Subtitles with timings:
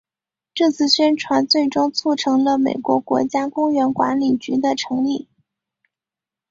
[0.55, 5.29] 这次宣传最终促成了美国国家公园管理局的成立。